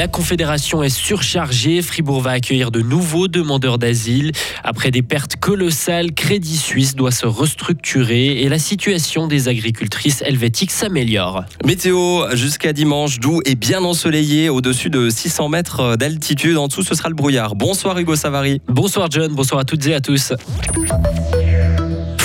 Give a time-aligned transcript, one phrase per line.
[0.00, 1.82] La Confédération est surchargée.
[1.82, 4.32] Fribourg va accueillir de nouveaux demandeurs d'asile.
[4.64, 10.70] Après des pertes colossales, Crédit Suisse doit se restructurer et la situation des agricultrices helvétiques
[10.70, 11.44] s'améliore.
[11.66, 16.56] Météo jusqu'à dimanche, doux et bien ensoleillé au-dessus de 600 mètres d'altitude.
[16.56, 17.54] En dessous, ce sera le brouillard.
[17.54, 18.62] Bonsoir Hugo Savary.
[18.68, 20.32] Bonsoir John, bonsoir à toutes et à tous.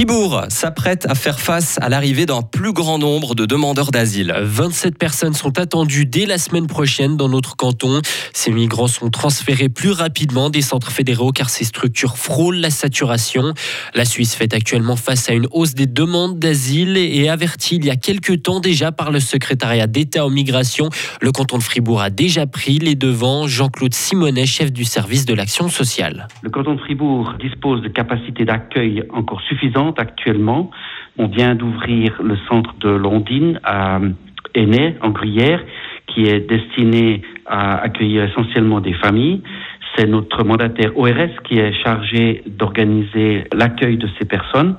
[0.00, 4.34] Fribourg s'apprête à faire face à l'arrivée d'un plus grand nombre de demandeurs d'asile.
[4.40, 8.00] 27 personnes sont attendues dès la semaine prochaine dans notre canton.
[8.32, 13.52] Ces migrants sont transférés plus rapidement des centres fédéraux car ces structures frôlent la saturation.
[13.94, 17.90] La Suisse fait actuellement face à une hausse des demandes d'asile et averti il y
[17.90, 20.88] a quelques temps déjà par le secrétariat d'État aux migrations.
[21.20, 23.46] Le canton de Fribourg a déjà pris les devants.
[23.46, 26.26] Jean-Claude Simonet, chef du service de l'action sociale.
[26.40, 30.70] Le canton de Fribourg dispose de capacités d'accueil encore suffisantes actuellement.
[31.18, 34.00] On vient d'ouvrir le centre de Londine à
[34.54, 35.62] Aînay, en Gruyère,
[36.06, 39.42] qui est destiné à accueillir essentiellement des familles.
[39.96, 44.76] C'est notre mandataire ORS qui est chargé d'organiser l'accueil de ces personnes.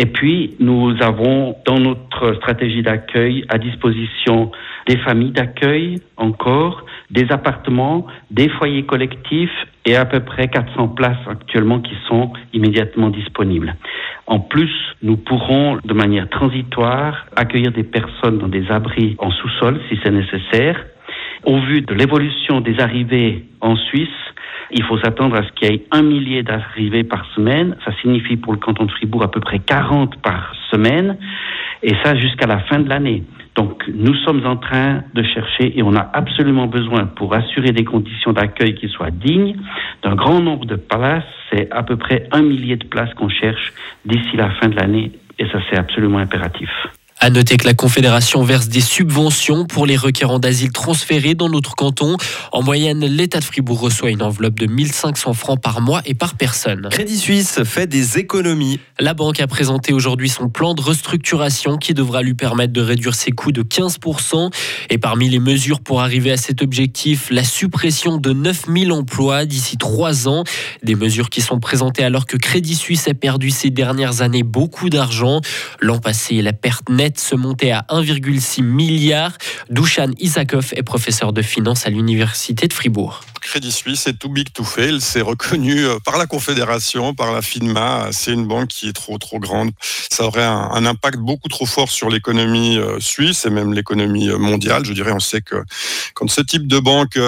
[0.00, 4.52] Et puis, nous avons dans notre stratégie d'accueil à disposition
[4.86, 9.50] des familles d'accueil encore, des appartements, des foyers collectifs
[9.84, 13.74] et à peu près 400 places actuellement qui sont immédiatement disponibles.
[14.28, 14.70] En plus,
[15.02, 20.12] nous pourrons de manière transitoire accueillir des personnes dans des abris en sous-sol si c'est
[20.12, 20.76] nécessaire.
[21.44, 24.08] Au vu de l'évolution des arrivées en Suisse,
[24.70, 27.76] il faut s'attendre à ce qu'il y ait un millier d'arrivées par semaine.
[27.84, 31.16] Ça signifie pour le canton de Fribourg à peu près 40 par semaine.
[31.82, 33.22] Et ça jusqu'à la fin de l'année.
[33.54, 37.84] Donc nous sommes en train de chercher et on a absolument besoin pour assurer des
[37.84, 39.56] conditions d'accueil qui soient dignes
[40.02, 41.24] d'un grand nombre de places.
[41.50, 43.72] C'est à peu près un millier de places qu'on cherche
[44.04, 46.70] d'ici la fin de l'année et ça c'est absolument impératif.
[47.20, 51.74] À noter que la Confédération verse des subventions pour les requérants d'asile transférés dans notre
[51.74, 52.16] canton.
[52.52, 56.36] En moyenne, l'État de Fribourg reçoit une enveloppe de 1500 francs par mois et par
[56.36, 56.88] personne.
[56.92, 58.78] Crédit Suisse fait des économies.
[59.00, 63.16] La banque a présenté aujourd'hui son plan de restructuration qui devra lui permettre de réduire
[63.16, 64.52] ses coûts de 15%.
[64.90, 69.76] Et parmi les mesures pour arriver à cet objectif, la suppression de 9000 emplois d'ici
[69.76, 70.44] trois ans.
[70.84, 74.88] Des mesures qui sont présentées alors que Crédit Suisse a perdu ces dernières années beaucoup
[74.88, 75.40] d'argent.
[75.80, 79.32] L'an passé, la perte nette se monter à 1,6 milliard.
[79.70, 83.20] Dushan Isakov est professeur de finance à l'université de Fribourg.
[83.48, 85.00] Crédit Suisse est too big to fail.
[85.00, 88.08] C'est reconnu euh, par la Confédération, par la FINMA.
[88.12, 89.70] C'est une banque qui est trop, trop grande.
[89.80, 94.36] Ça aurait un, impact beaucoup trop fort sur l'économie euh, suisse et même l'économie euh,
[94.36, 94.84] mondiale.
[94.84, 95.56] Je dirais, on sait que
[96.12, 97.18] quand ce type de banques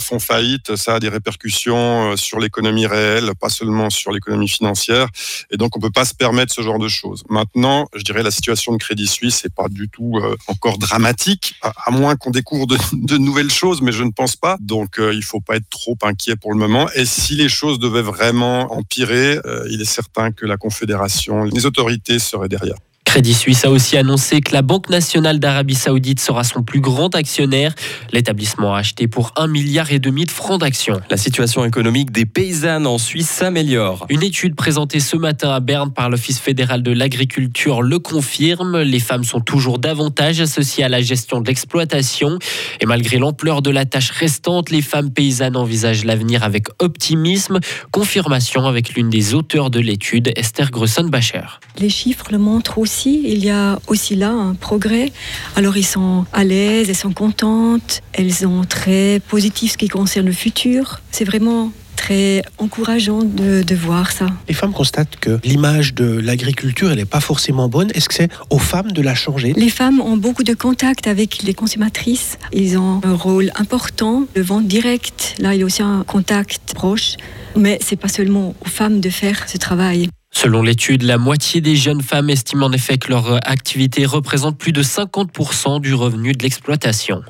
[0.00, 5.08] font faillite, ça a des répercussions sur l'économie réelle, pas seulement sur l'économie financière.
[5.50, 7.24] Et donc, on peut pas se permettre ce genre de choses.
[7.28, 11.90] Maintenant, je dirais, la situation de Crédit Suisse n'est pas du tout encore dramatique, à,
[11.90, 14.58] moins qu'on découvre de, de, nouvelles choses, mais je ne pense pas.
[14.60, 16.88] Donc, il faut pas trop inquiet pour le moment.
[16.94, 21.66] Et si les choses devaient vraiment empirer, euh, il est certain que la Confédération, les
[21.66, 22.76] autorités seraient derrière.
[23.16, 27.14] Crédit Suisse a aussi annoncé que la Banque nationale d'Arabie Saoudite sera son plus grand
[27.14, 27.74] actionnaire.
[28.12, 31.00] L'établissement a acheté pour un milliard et demi de francs d'actions.
[31.08, 34.04] La situation économique des paysannes en Suisse s'améliore.
[34.10, 38.82] Une étude présentée ce matin à Berne par l'Office fédéral de l'agriculture le confirme.
[38.82, 42.38] Les femmes sont toujours davantage associées à la gestion de l'exploitation.
[42.82, 47.60] Et malgré l'ampleur de la tâche restante, les femmes paysannes envisagent l'avenir avec optimisme.
[47.92, 51.60] Confirmation avec l'une des auteurs de l'étude, Esther Grusson-Bacher.
[51.78, 55.12] Les chiffres le montrent aussi il y a aussi là un progrès.
[55.54, 60.26] Alors, ils sont à l'aise, elles sont contentes, elles sont très positives ce qui concerne
[60.26, 61.00] le futur.
[61.10, 64.26] C'est vraiment très encourageant de, de, voir ça.
[64.48, 67.90] Les femmes constatent que l'image de l'agriculture, elle n'est pas forcément bonne.
[67.94, 69.54] Est-ce que c'est aux femmes de la changer?
[69.56, 72.38] Les femmes ont beaucoup de contact avec les consommatrices.
[72.52, 75.34] Ils ont un rôle important de vente directe.
[75.40, 77.16] Là, il y a aussi un contact proche.
[77.56, 80.08] Mais c'est pas seulement aux femmes de faire ce travail.
[80.38, 84.72] Selon l'étude, la moitié des jeunes femmes estiment en effet que leur activité représente plus
[84.72, 87.22] de 50% du revenu de l'exploitation.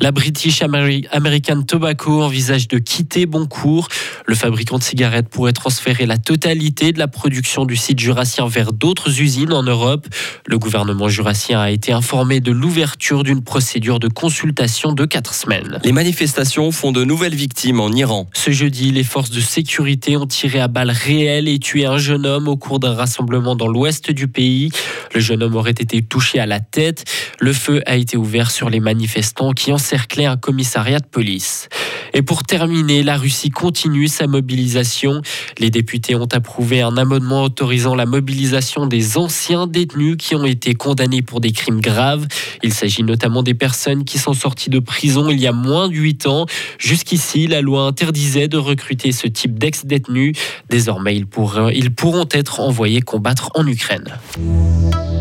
[0.00, 3.88] La British American Tobacco envisage de quitter Boncourt.
[4.24, 8.72] Le fabricant de cigarettes pourrait transférer la totalité de la production du site jurassien vers
[8.72, 10.06] d'autres usines en Europe.
[10.46, 15.80] Le gouvernement jurassien a été informé de l'ouverture d'une procédure de consultation de quatre semaines.
[15.84, 18.26] Les manifestations font de nouvelles victimes en Iran.
[18.32, 22.24] Ce jeudi, les forces de sécurité ont tiré à balles réelles et tué un jeune
[22.24, 24.70] homme au cours d'un rassemblement dans l'ouest du pays.
[25.14, 27.04] Le jeune homme aurait été touché à la tête.
[27.40, 31.68] Le feu a été ouvert sur les manifestants qui encerclaient un commissariat de police.
[32.14, 35.22] Et pour terminer, la Russie continue sa mobilisation.
[35.58, 40.74] Les députés ont approuvé un amendement autorisant la mobilisation des anciens détenus qui ont été
[40.74, 42.26] condamnés pour des crimes graves.
[42.62, 45.94] Il s'agit notamment des personnes qui sont sorties de prison il y a moins de
[45.94, 46.46] 8 ans.
[46.78, 50.36] Jusqu'ici, la loi interdisait de recruter ce type d'ex-détenus.
[50.68, 54.18] Désormais, ils pourront être envoyés combattre en Ukraine.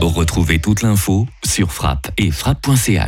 [0.02, 3.02] Retrouvez toute l'info sur frappe et frappe.ch.